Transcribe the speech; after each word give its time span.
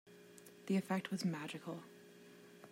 The 0.65 0.77
effect 0.77 1.11
was 1.11 1.23
magical. 1.23 1.83